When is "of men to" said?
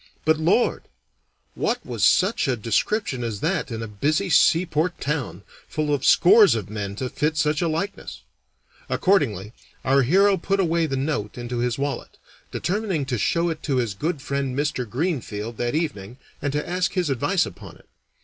6.55-7.07